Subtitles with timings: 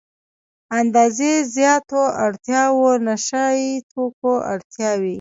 [0.79, 5.09] اندازې زياتو اړتیاوو نشه يي توکو اړتیا وي.